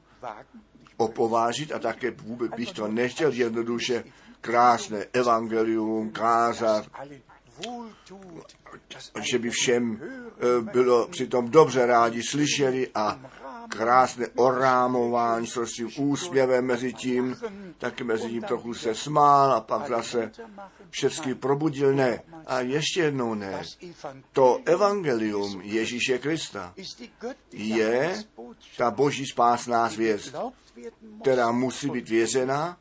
opovážit 0.98 1.72
a 1.72 1.80
také 1.80 2.12
vůbec 2.12 2.52
bych 2.52 2.72
to 2.72 2.88
nechtěl 2.88 3.32
jednoduše 3.32 4.04
krásné 4.42 5.06
evangelium 5.14 6.12
kázat, 6.12 6.86
že 9.22 9.40
by 9.40 9.50
všem 9.50 10.02
eh, 10.02 10.62
bylo 10.62 11.08
přitom 11.08 11.50
dobře 11.50 11.86
rádi 11.86 12.24
slyšeli 12.24 12.90
a 12.96 13.20
krásné 13.70 14.28
orámování 14.36 15.48
s 15.48 15.72
tím 15.76 15.90
úsměvem 15.98 16.66
mezi 16.66 16.94
tím, 16.94 17.36
taky 17.78 18.04
mezi 18.04 18.30
tím 18.30 18.44
trochu 18.44 18.74
se 18.74 18.96
smál 18.96 19.54
a 19.54 19.62
pak 19.62 19.88
zase 19.88 20.32
všechny 20.90 21.36
probudil. 21.36 21.94
Ne. 21.94 22.22
A 22.46 22.60
ještě 22.60 23.02
jednou 23.02 23.34
ne. 23.34 23.62
To 24.32 24.60
evangelium 24.66 25.62
Ježíše 25.62 26.18
Krista 26.18 26.74
je 27.52 28.24
ta 28.78 28.92
boží 28.92 29.26
spásná 29.26 29.90
zvěst, 29.90 30.36
která 31.22 31.52
musí 31.52 31.90
být 31.90 32.10
věřena 32.10 32.78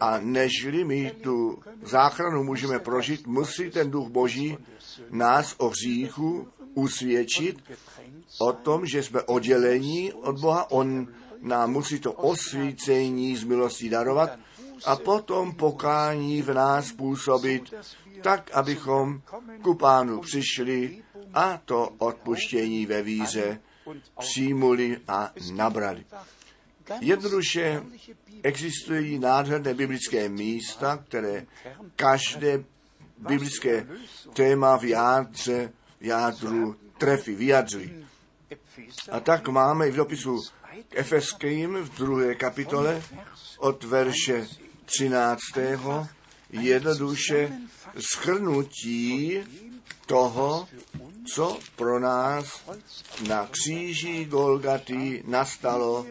a 0.00 0.18
nežli 0.18 0.84
my 0.84 1.10
tu 1.22 1.58
záchranu 1.82 2.44
můžeme 2.44 2.78
prožít, 2.78 3.26
musí 3.26 3.70
ten 3.70 3.90
duch 3.90 4.08
boží 4.08 4.58
nás 5.10 5.54
o 5.58 5.68
hříchu 5.68 6.48
usvědčit 6.74 7.62
o 8.40 8.52
tom, 8.52 8.86
že 8.86 9.02
jsme 9.02 9.22
oddělení 9.22 10.12
od 10.12 10.40
Boha. 10.40 10.70
On 10.70 11.08
nám 11.40 11.72
musí 11.72 12.00
to 12.00 12.12
osvícení 12.12 13.36
z 13.36 13.44
milostí 13.44 13.88
darovat 13.88 14.38
a 14.84 14.96
potom 14.96 15.54
pokání 15.54 16.42
v 16.42 16.54
nás 16.54 16.92
působit 16.92 17.74
tak, 18.22 18.50
abychom 18.50 19.20
ku 19.62 19.74
pánu 19.74 20.20
přišli 20.20 21.02
a 21.34 21.60
to 21.64 21.88
odpuštění 21.98 22.86
ve 22.86 23.02
víře 23.02 23.60
přijmuli 24.18 24.98
a 25.08 25.32
nabrali. 25.52 26.04
Jednoduše 27.00 27.82
existují 28.42 29.18
nádherné 29.18 29.74
biblické 29.74 30.28
místa, 30.28 30.96
které 30.96 31.46
každé 31.96 32.64
biblické 33.18 33.86
téma 34.32 34.76
v 34.76 34.84
jádře, 34.84 35.72
jádru 36.00 36.76
trefí, 36.98 37.34
vyjadřují. 37.34 38.06
A 39.10 39.20
tak 39.20 39.48
máme 39.48 39.88
i 39.88 39.90
v 39.90 39.96
dopisu 39.96 40.42
k 40.88 40.96
Efeským 40.96 41.74
v 41.74 41.96
druhé 41.96 42.34
kapitole 42.34 43.02
od 43.58 43.84
verše 43.84 44.46
13. 44.84 45.40
jednoduše 46.50 47.52
schrnutí 47.98 49.38
toho, 50.06 50.68
co 51.34 51.58
pro 51.76 52.00
nás 52.00 52.70
na 53.28 53.46
kříži 53.46 54.24
Golgaty 54.24 55.22
nastalo, 55.26 56.06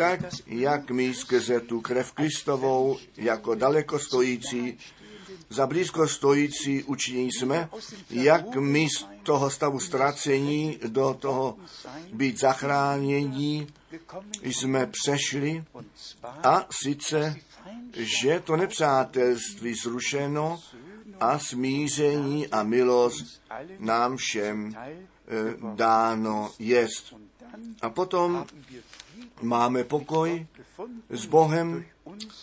tak 0.00 0.20
jak 0.46 0.90
my 0.90 1.14
skrze 1.14 1.60
tu 1.60 1.80
krev 1.80 2.12
Kristovou 2.12 2.96
jako 3.16 3.54
daleko 3.54 3.98
stojící 3.98 4.78
za 5.50 5.66
blízko 5.66 6.08
stojící 6.08 6.84
učinění 6.84 7.32
jsme, 7.32 7.68
jak 8.10 8.56
my 8.56 8.88
z 8.88 9.06
toho 9.22 9.50
stavu 9.50 9.80
ztracení 9.80 10.78
do 10.86 11.16
toho 11.20 11.56
být 12.12 12.40
zachránění 12.40 13.66
jsme 14.42 14.86
přešli 14.86 15.64
a 16.24 16.66
sice, 16.82 17.36
že 17.92 18.40
to 18.40 18.56
nepřátelství 18.56 19.74
zrušeno 19.74 20.60
a 21.20 21.38
smíření 21.38 22.48
a 22.48 22.62
milost 22.62 23.42
nám 23.78 24.16
všem 24.16 24.74
eh, 24.76 24.94
dáno 25.74 26.50
jest. 26.58 27.14
A 27.82 27.90
potom 27.90 28.46
máme 29.40 29.84
pokoj 29.84 30.46
s 31.10 31.26
Bohem 31.26 31.84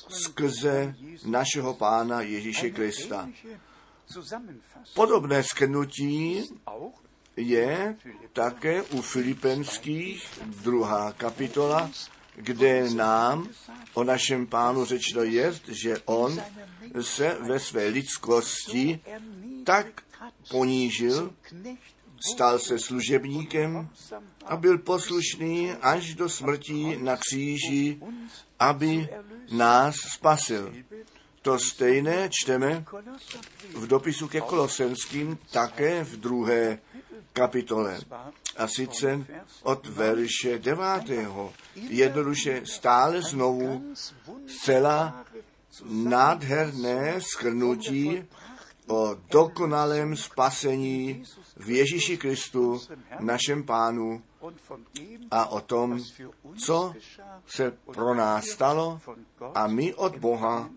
skrze 0.10 0.96
našeho 1.26 1.74
Pána 1.74 2.22
Ježíše 2.22 2.70
Krista. 2.70 3.30
Podobné 4.96 5.44
sknutí 5.44 6.44
je 7.36 7.96
také 8.34 8.82
u 8.82 9.02
Filipenských 9.02 10.40
druhá 10.64 11.12
kapitola, 11.12 11.92
kde 12.36 12.90
nám 12.90 13.50
o 13.94 14.04
našem 14.04 14.48
pánu 14.48 14.86
řečeno 14.86 15.24
je, 15.24 15.60
že 15.68 15.98
on 16.06 16.42
se 17.02 17.38
ve 17.42 17.60
své 17.60 17.88
lidskosti 17.88 19.00
tak 19.64 20.02
ponížil, 20.50 21.34
stal 22.20 22.60
se 22.60 22.80
služebníkem 22.80 23.90
a 24.46 24.56
byl 24.56 24.78
poslušný 24.78 25.72
až 25.72 26.16
do 26.16 26.30
smrti 26.30 26.98
na 27.02 27.18
kříži, 27.18 28.00
aby 28.60 29.10
nás 29.52 29.96
spasil. 29.96 30.74
To 31.42 31.60
stejné 31.60 32.30
čteme 32.32 32.86
v 33.74 33.88
dopisu 33.88 34.28
ke 34.28 34.42
Kolosenským 34.42 35.38
také 35.52 36.04
v 36.04 36.18
druhé 36.18 36.80
kapitole. 37.34 38.00
A 38.58 38.68
sice 38.68 39.26
od 39.64 39.88
verše 39.88 40.60
devátého. 40.60 41.54
Jednoduše 41.76 42.62
stále 42.66 43.22
znovu 43.22 43.94
zcela 44.48 45.26
nádherné 45.86 47.22
schrnutí 47.22 48.26
o 48.88 49.16
dokonalém 49.32 50.18
spasení 50.18 51.24
v 51.58 51.70
Ježíši 51.70 52.18
Kristu, 52.18 52.82
našem 53.20 53.64
pánu, 53.64 54.22
a 55.32 55.46
o 55.46 55.62
tom, 55.62 56.00
co 56.66 56.94
se 57.48 57.72
pro 57.86 58.16
nás 58.16 58.46
stalo 58.46 59.02
a 59.56 59.68
my 59.68 59.94
od 59.94 60.18
Boha 60.18 60.70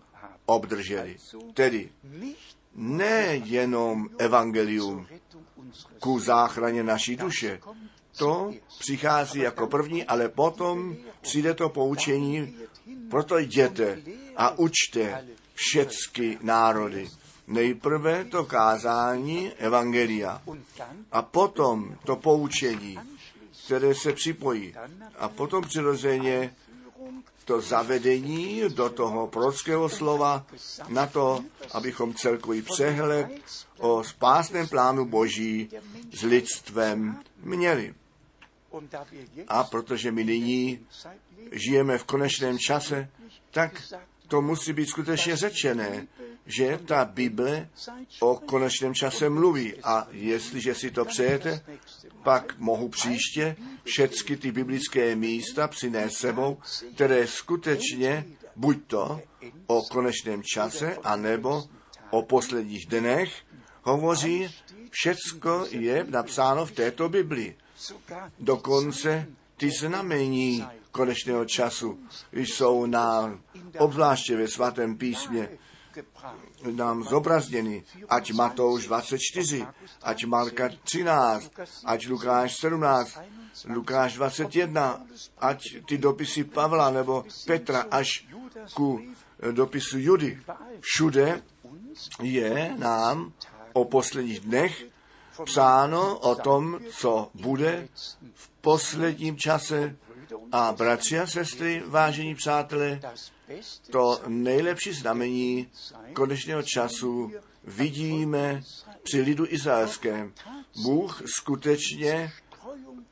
obdrželi. 0.45 1.17
Tedy 1.53 1.89
nejenom 2.75 4.09
evangelium 4.17 5.07
ku 5.99 6.19
záchraně 6.19 6.83
naší 6.83 7.15
duše. 7.15 7.59
To 8.17 8.51
přichází 8.79 9.39
jako 9.39 9.67
první, 9.67 10.03
ale 10.03 10.29
potom 10.29 10.95
přijde 11.21 11.53
to 11.53 11.69
poučení, 11.69 12.55
proto 13.09 13.37
jděte 13.37 14.01
a 14.37 14.59
učte 14.59 15.27
všechny 15.55 16.37
národy 16.41 17.09
Nejprve 17.51 18.25
to 18.25 18.45
kázání 18.45 19.51
Evangelia 19.51 20.41
a 21.11 21.21
potom 21.21 21.95
to 22.05 22.15
poučení, 22.15 22.99
které 23.65 23.95
se 23.95 24.13
připojí. 24.13 24.75
A 25.17 25.29
potom 25.29 25.63
přirozeně 25.63 26.55
to 27.45 27.61
zavedení 27.61 28.63
do 28.69 28.89
toho 28.89 29.27
prorockého 29.27 29.89
slova 29.89 30.45
na 30.87 31.07
to, 31.07 31.43
abychom 31.71 32.13
celkový 32.13 32.61
přehled 32.61 33.27
o 33.77 34.03
spásném 34.03 34.67
plánu 34.67 35.05
Boží 35.05 35.69
s 36.13 36.21
lidstvem 36.23 37.19
měli. 37.43 37.93
A 39.47 39.63
protože 39.63 40.11
my 40.11 40.23
nyní 40.23 40.79
žijeme 41.51 41.97
v 41.97 42.03
konečném 42.03 42.59
čase, 42.59 43.09
tak 43.51 43.81
to 44.31 44.41
musí 44.41 44.73
být 44.73 44.89
skutečně 44.89 45.35
řečené, 45.35 46.07
že 46.45 46.79
ta 46.85 47.05
Bible 47.05 47.69
o 48.19 48.35
konečném 48.35 48.93
čase 48.93 49.29
mluví. 49.29 49.73
A 49.83 50.07
jestliže 50.11 50.75
si 50.75 50.91
to 50.91 51.05
přejete, 51.05 51.61
pak 52.23 52.55
mohu 52.57 52.89
příště 52.89 53.55
všechny 53.83 54.37
ty 54.37 54.51
biblické 54.51 55.15
místa 55.15 55.67
přinést 55.67 56.17
sebou, 56.17 56.57
které 56.95 57.27
skutečně 57.27 58.25
buď 58.55 58.77
to 58.87 59.21
o 59.67 59.81
konečném 59.81 60.43
čase, 60.43 60.97
anebo 61.03 61.63
o 62.09 62.21
posledních 62.21 62.85
dnech 62.85 63.33
hovoří, 63.83 64.55
všecko 64.91 65.65
je 65.69 66.05
napsáno 66.09 66.65
v 66.65 66.71
této 66.71 67.09
Biblii. 67.09 67.57
Dokonce 68.39 69.27
ty 69.57 69.69
znamení 69.71 70.65
konečného 70.91 71.45
času 71.45 71.99
jsou 72.31 72.85
na 72.85 73.39
obzvláště 73.77 74.37
ve 74.37 74.47
svatém 74.47 74.97
písmě 74.97 75.49
nám 76.71 77.03
zobrazněny, 77.03 77.83
ať 78.09 78.31
Matouš 78.31 78.87
24, 78.87 79.65
ať 80.01 80.25
Marka 80.25 80.69
13, 80.83 81.51
ať 81.85 82.07
Lukáš 82.07 82.55
17, 82.55 83.19
Lukáš 83.69 84.13
21, 84.13 85.05
ať 85.37 85.63
ty 85.85 85.97
dopisy 85.97 86.43
Pavla 86.43 86.89
nebo 86.89 87.25
Petra 87.45 87.85
až 87.91 88.27
ku 88.73 89.01
dopisu 89.51 89.99
Judy. 89.99 90.39
Všude 90.79 91.41
je 92.21 92.75
nám 92.77 93.33
o 93.73 93.85
posledních 93.85 94.39
dnech 94.39 94.85
psáno 95.45 96.19
o 96.19 96.35
tom, 96.35 96.79
co 96.89 97.29
bude 97.33 97.87
v 98.33 98.49
posledním 98.61 99.37
čase. 99.37 99.95
A 100.51 100.71
bratři 100.71 101.19
a 101.19 101.27
sestry, 101.27 101.83
vážení 101.85 102.35
přátelé, 102.35 102.99
to 103.91 104.21
nejlepší 104.27 104.93
znamení 104.93 105.67
konečného 106.13 106.63
času 106.63 107.31
vidíme 107.63 108.61
při 109.03 109.21
lidu 109.21 109.45
izraelském. 109.49 110.33
Bůh 110.83 111.21
skutečně 111.25 112.31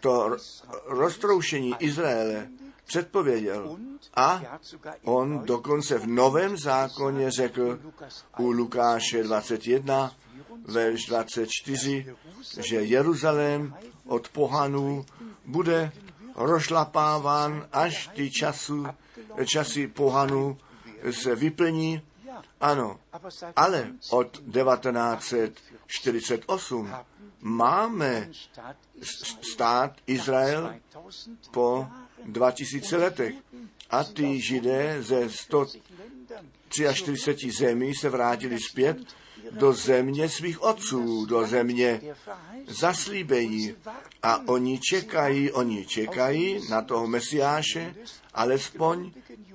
to 0.01 0.37
roztroušení 0.85 1.75
Izraele 1.79 2.47
předpověděl. 2.85 3.77
A 4.15 4.59
on 5.03 5.45
dokonce 5.45 5.97
v 5.97 6.07
Novém 6.07 6.57
zákoně 6.57 7.31
řekl 7.31 7.79
u 8.39 8.51
Lukáše 8.51 9.23
21, 9.23 10.15
verš 10.65 11.05
24, 11.05 12.15
že 12.57 12.75
Jeruzalém 12.75 13.75
od 14.05 14.29
pohanů 14.29 15.05
bude 15.45 15.91
rošlapáván 16.39 17.67
až 17.71 18.09
ty 18.15 18.31
času, 18.31 18.87
časy 19.45 19.87
pohanů 19.87 20.57
se 21.11 21.35
vyplní. 21.35 22.01
Ano, 22.61 22.99
ale 23.55 23.91
od 24.09 24.31
1948 24.31 26.95
máme 27.41 28.29
stát 29.53 29.93
Izrael 30.07 30.75
po 31.51 31.87
2000 32.25 32.97
letech. 32.97 33.35
A 33.89 34.03
ty 34.03 34.41
židé 34.41 35.03
ze 35.03 35.29
143 35.29 37.51
zemí 37.51 37.95
se 37.95 38.09
vrátili 38.09 38.59
zpět 38.59 38.97
do 39.51 39.73
země 39.73 40.29
svých 40.29 40.63
otců, 40.63 41.25
do 41.25 41.47
země 41.47 42.01
zaslíbení. 42.67 43.75
A 44.23 44.47
oni 44.47 44.79
čekají, 44.79 45.51
oni 45.51 45.85
čekají 45.85 46.69
na 46.69 46.81
toho 46.81 47.07
Mesiáše, 47.07 47.95
alespoň 48.33 49.11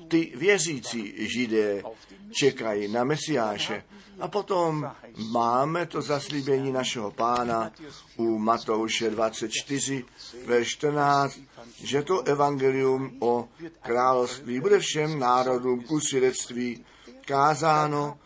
ty 0.09 0.33
věřící 0.37 1.15
židé 1.17 1.83
čekají 2.31 2.89
na 2.89 3.05
Mesiáše. 3.05 3.85
A 4.21 4.29
potom 4.29 4.91
máme 5.33 5.87
to 5.87 6.03
zaslíbení 6.03 6.73
našeho 6.73 7.11
pána 7.11 7.71
u 8.17 8.39
Matouše 8.39 9.11
24, 9.11 10.05
ve 10.47 10.65
14, 10.65 11.39
že 11.83 12.03
to 12.03 12.23
evangelium 12.23 13.17
o 13.21 13.49
království 13.83 14.61
bude 14.61 14.79
všem 14.79 15.19
národům 15.19 15.83
ku 15.83 16.01
svědectví 16.01 16.85
kázáno. 17.27 18.19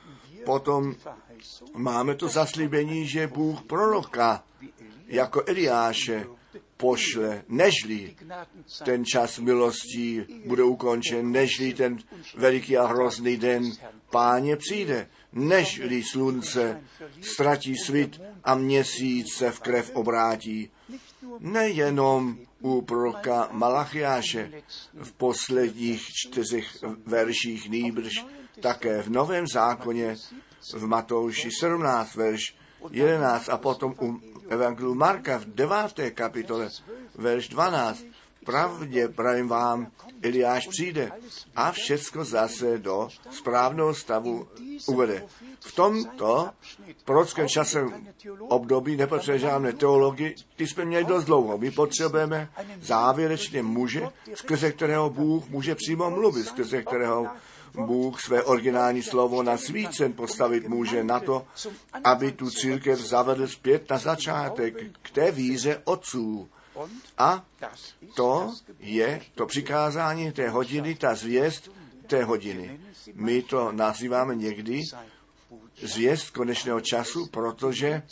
Potom 0.44 0.94
máme 1.76 2.14
to 2.14 2.28
zaslíbení, 2.28 3.06
že 3.06 3.26
Bůh 3.26 3.62
proroka 3.62 4.44
jako 5.06 5.42
Eliáše 5.46 6.26
pošle, 6.76 7.42
nežli 7.48 8.16
ten 8.84 9.04
čas 9.04 9.38
milostí 9.38 10.24
bude 10.46 10.62
ukončen, 10.62 11.32
nežli 11.32 11.74
ten 11.74 11.98
veliký 12.36 12.76
a 12.76 12.86
hrozný 12.86 13.36
den 13.36 13.72
páně 14.10 14.56
přijde, 14.56 15.08
nežli 15.32 16.02
slunce 16.02 16.82
ztratí 17.20 17.76
svit 17.76 18.20
a 18.44 18.54
měsíc 18.54 19.34
se 19.34 19.50
v 19.50 19.60
krev 19.60 19.90
obrátí. 19.94 20.70
Nejenom 21.38 22.38
u 22.60 22.82
proroka 22.82 23.48
Malachiáše 23.52 24.62
v 25.02 25.12
posledních 25.12 26.06
čtyřech 26.06 26.76
verších 27.06 27.70
nýbrž, 27.70 28.24
také 28.60 29.02
v 29.02 29.10
Novém 29.10 29.46
zákoně 29.46 30.16
v 30.74 30.86
Matouši 30.86 31.50
17 31.60 32.14
verš 32.14 32.56
11 32.90 33.48
a 33.48 33.56
potom 33.56 33.94
u 34.00 34.20
Evangeliu 34.48 34.94
Marka 34.94 35.38
v 35.38 35.44
9. 35.44 36.14
kapitole 36.14 36.68
verš 37.14 37.48
12 37.48 38.04
pravdě 38.48 39.08
pravím 39.08 39.48
vám, 39.48 39.86
Eliáš 40.22 40.68
přijde 40.68 41.12
a 41.56 41.72
všecko 41.72 42.24
zase 42.24 42.78
do 42.78 43.08
správného 43.30 43.94
stavu 43.94 44.48
uvede. 44.86 45.26
V 45.60 45.72
tomto 45.72 46.50
prorockém 47.04 47.48
časem 47.48 48.08
období 48.40 48.96
nepotřebujeme 48.96 49.38
žádné 49.38 49.72
teologii, 49.72 50.34
ty 50.56 50.66
jsme 50.66 50.84
měli 50.84 51.04
dost 51.04 51.24
dlouho. 51.24 51.58
My 51.58 51.70
potřebujeme 51.70 52.48
závěrečně 52.80 53.62
muže, 53.62 54.08
skrze 54.34 54.72
kterého 54.72 55.10
Bůh 55.10 55.48
může 55.48 55.74
přímo 55.74 56.10
mluvit, 56.10 56.46
skrze 56.46 56.82
kterého 56.82 57.28
Bůh 57.74 58.20
své 58.20 58.42
originální 58.42 59.02
slovo 59.02 59.42
na 59.42 59.56
svícen 59.56 60.12
postavit 60.12 60.68
může 60.68 61.04
na 61.04 61.20
to, 61.20 61.46
aby 62.04 62.32
tu 62.32 62.50
církev 62.50 63.00
zavedl 63.00 63.48
zpět 63.48 63.90
na 63.90 63.98
začátek 63.98 64.74
k 65.02 65.10
té 65.10 65.30
víře 65.30 65.82
otců. 65.84 66.48
A 67.18 67.44
to 68.14 68.54
je 68.78 69.20
to 69.34 69.46
přikázání 69.46 70.32
té 70.32 70.48
hodiny, 70.48 70.94
ta 70.94 71.14
zvěst 71.14 71.70
té 72.06 72.24
hodiny. 72.24 72.80
My 73.14 73.42
to 73.42 73.72
nazýváme 73.72 74.34
někdy 74.34 74.82
zvěst 75.82 76.30
konečného 76.30 76.80
času, 76.80 77.26
protože 77.26 78.02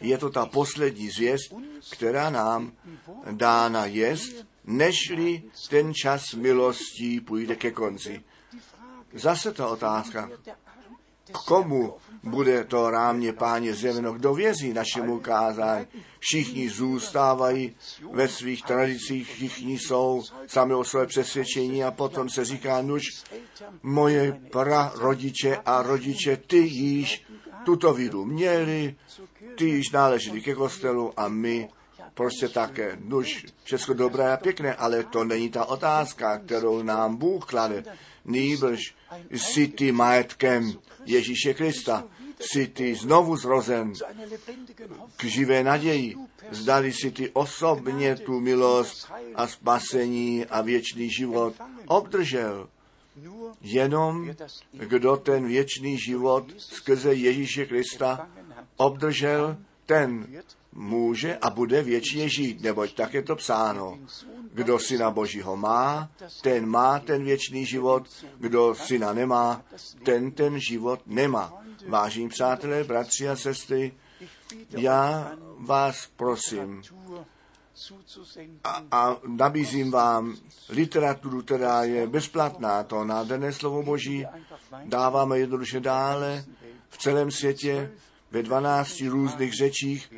je 0.00 0.18
to 0.18 0.30
ta 0.30 0.46
poslední 0.46 1.10
zvěst, 1.10 1.54
která 1.90 2.30
nám 2.30 2.72
dána 3.32 3.86
jest, 3.86 4.46
nežli 4.64 5.42
ten 5.70 5.94
čas 5.94 6.34
milostí 6.34 7.20
půjde 7.20 7.56
ke 7.56 7.70
konci. 7.70 8.22
Zase 9.14 9.52
ta 9.52 9.68
otázka, 9.68 10.30
k 11.32 11.44
komu 11.44 11.94
bude 12.22 12.64
to 12.64 12.90
rámě 12.90 13.32
páně 13.32 13.74
zjeveno, 13.74 14.12
kdo 14.12 14.34
věří 14.34 14.72
našemu 14.72 15.20
kázání. 15.20 15.86
Všichni 16.18 16.70
zůstávají 16.70 17.76
ve 18.12 18.28
svých 18.28 18.62
tradicích, 18.62 19.32
všichni 19.34 19.78
jsou 19.78 20.22
sami 20.46 20.74
o 20.74 20.84
své 20.84 21.06
přesvědčení 21.06 21.84
a 21.84 21.90
potom 21.90 22.28
se 22.28 22.44
říká, 22.44 22.82
nuž, 22.82 23.02
moje 23.82 24.40
rodiče 24.94 25.56
a 25.56 25.82
rodiče, 25.82 26.36
ty 26.36 26.58
již 26.58 27.24
tuto 27.64 27.94
víru 27.94 28.24
měli, 28.24 28.96
ty 29.56 29.64
již 29.64 29.90
náleželi 29.90 30.40
ke 30.40 30.54
kostelu 30.54 31.20
a 31.20 31.28
my 31.28 31.68
prostě 32.14 32.48
také. 32.48 32.98
Nuž, 33.04 33.46
všechno 33.64 33.94
dobré 33.94 34.32
a 34.32 34.36
pěkné, 34.36 34.74
ale 34.74 35.04
to 35.04 35.24
není 35.24 35.50
ta 35.50 35.64
otázka, 35.64 36.38
kterou 36.38 36.82
nám 36.82 37.16
Bůh 37.16 37.46
klade. 37.46 37.84
Nýbrž 38.24 38.94
jsi 39.30 39.68
ty 39.68 39.92
majetkem 39.92 40.72
Ježíše 41.04 41.54
Krista, 41.54 42.04
jsi 42.40 42.66
ty 42.66 42.94
znovu 42.94 43.36
zrozen 43.36 43.92
k 45.16 45.24
živé 45.24 45.64
naději. 45.64 46.16
Zdali 46.50 46.92
si 46.92 47.10
ty 47.10 47.30
osobně 47.30 48.16
tu 48.16 48.40
milost 48.40 49.12
a 49.34 49.46
spasení 49.46 50.46
a 50.46 50.60
věčný 50.60 51.10
život 51.10 51.54
obdržel. 51.86 52.68
Jenom 53.60 54.34
kdo 54.72 55.16
ten 55.16 55.46
věčný 55.46 55.98
život 55.98 56.44
skrze 56.58 57.14
Ježíše 57.14 57.66
Krista 57.66 58.28
obdržel, 58.76 59.56
ten 59.86 60.26
může 60.78 61.36
a 61.36 61.50
bude 61.50 61.82
věčně 61.82 62.28
žít, 62.28 62.60
neboť 62.60 62.94
tak 62.94 63.14
je 63.14 63.22
to 63.22 63.36
psáno. 63.36 63.98
Kdo 64.52 64.78
syna 64.78 65.10
Božího 65.10 65.56
má, 65.56 66.10
ten 66.42 66.66
má 66.66 66.98
ten 66.98 67.24
věčný 67.24 67.66
život, 67.66 68.08
kdo 68.38 68.74
syna 68.74 69.12
nemá, 69.12 69.62
ten 70.02 70.30
ten 70.30 70.60
život 70.60 71.00
nemá. 71.06 71.52
Vážení 71.86 72.28
přátelé, 72.28 72.84
bratři 72.84 73.28
a 73.28 73.36
sestry, 73.36 73.92
já 74.70 75.32
vás 75.58 76.08
prosím 76.16 76.82
a, 78.64 78.82
a 78.90 79.16
nabízím 79.26 79.90
vám 79.90 80.36
literaturu, 80.68 81.42
která 81.42 81.84
je 81.84 82.06
bezplatná, 82.06 82.82
to 82.82 83.04
nádherné 83.04 83.52
slovo 83.52 83.82
Boží, 83.82 84.26
dáváme 84.84 85.38
jednoduše 85.38 85.80
dále 85.80 86.44
v 86.88 86.98
celém 86.98 87.30
světě, 87.30 87.90
ve 88.30 88.42
12 88.42 89.00
různých 89.00 89.52
řečích 89.52 90.12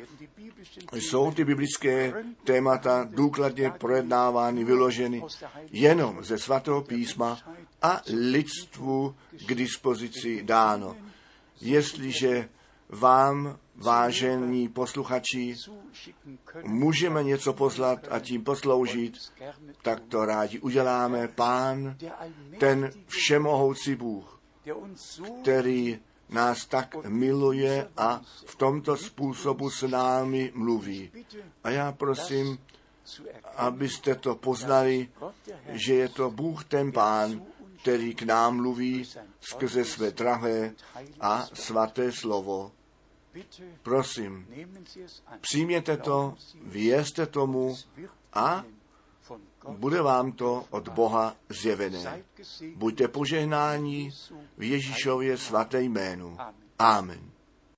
jsou 0.93 1.31
ty 1.31 1.45
biblické 1.45 2.13
témata 2.43 3.07
důkladně 3.09 3.71
projednávány, 3.71 4.63
vyloženy 4.63 5.23
jenom 5.71 6.23
ze 6.23 6.37
svatého 6.37 6.81
písma 6.81 7.39
a 7.81 8.01
lidstvu 8.13 9.15
k 9.47 9.55
dispozici 9.55 10.43
dáno. 10.43 10.95
Jestliže 11.61 12.49
vám, 12.89 13.57
vážení 13.75 14.69
posluchači, 14.69 15.55
můžeme 16.63 17.23
něco 17.23 17.53
poslat 17.53 18.07
a 18.09 18.19
tím 18.19 18.43
posloužit, 18.43 19.13
tak 19.81 19.99
to 19.99 20.25
rádi 20.25 20.59
uděláme. 20.59 21.27
Pán, 21.27 21.97
ten 22.59 22.91
všemohoucí 23.07 23.95
Bůh, 23.95 24.41
který 25.41 25.99
nás 26.31 26.65
tak 26.65 26.95
miluje 27.07 27.89
a 27.97 28.21
v 28.45 28.55
tomto 28.55 28.97
způsobu 28.97 29.69
s 29.69 29.87
námi 29.87 30.51
mluví. 30.55 31.11
A 31.63 31.69
já 31.69 31.91
prosím, 31.91 32.59
abyste 33.55 34.15
to 34.15 34.35
poznali, 34.35 35.09
že 35.67 35.93
je 35.93 36.09
to 36.09 36.31
Bůh 36.31 36.63
ten 36.65 36.91
Pán, 36.91 37.41
který 37.81 38.15
k 38.15 38.23
nám 38.23 38.55
mluví 38.55 39.09
skrze 39.41 39.85
své 39.85 40.11
drahé 40.11 40.73
a 41.19 41.47
svaté 41.53 42.11
slovo. 42.11 42.71
Prosím, 43.83 44.47
přijměte 45.41 45.97
to, 45.97 46.35
věřte 46.63 47.25
tomu 47.25 47.77
a 48.33 48.63
bude 49.69 50.01
vám 50.01 50.31
to 50.31 50.65
od 50.69 50.89
Boha 50.89 51.35
zjevené. 51.49 52.23
Buďte 52.75 53.07
požehnáni 53.07 54.11
v 54.57 54.63
Ježíšově 54.63 55.37
svaté 55.37 55.81
jménu. 55.81 56.37
Amen. 56.79 57.30